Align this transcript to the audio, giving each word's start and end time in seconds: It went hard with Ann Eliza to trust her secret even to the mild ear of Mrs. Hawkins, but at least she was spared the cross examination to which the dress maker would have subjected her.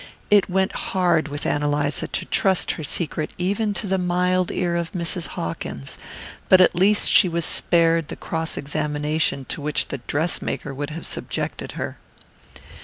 It 0.31 0.49
went 0.49 0.71
hard 0.71 1.27
with 1.27 1.45
Ann 1.45 1.61
Eliza 1.61 2.07
to 2.07 2.25
trust 2.25 2.71
her 2.71 2.83
secret 2.83 3.29
even 3.37 3.71
to 3.75 3.85
the 3.85 3.99
mild 3.99 4.49
ear 4.49 4.75
of 4.75 4.93
Mrs. 4.93 5.27
Hawkins, 5.37 5.99
but 6.49 6.59
at 6.59 6.73
least 6.73 7.11
she 7.11 7.29
was 7.29 7.45
spared 7.45 8.07
the 8.07 8.15
cross 8.15 8.57
examination 8.57 9.45
to 9.45 9.61
which 9.61 9.89
the 9.89 9.99
dress 9.99 10.41
maker 10.41 10.73
would 10.73 10.89
have 10.89 11.05
subjected 11.05 11.73
her. 11.73 11.99